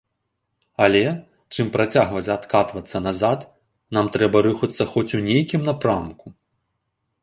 Але, 0.85 1.01
чым 1.57 1.69
працягваць 1.75 2.25
адкатвацца 2.37 2.97
назад, 3.11 3.39
нам 3.99 4.13
трэба 4.19 4.37
рухацца 4.49 4.83
хоць 4.97 5.09
у 5.21 5.25
нейкім 5.31 5.61
напрамку. 5.73 6.25